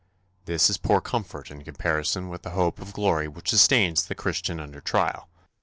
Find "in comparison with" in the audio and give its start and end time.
1.51-2.41